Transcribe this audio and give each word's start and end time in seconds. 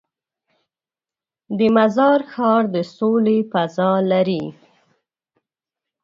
د 1.57 1.59
مزار 1.75 2.19
ښار 2.31 2.63
د 2.73 2.75
سولې 2.97 3.37
فضا 3.51 3.91
لري. 4.11 4.45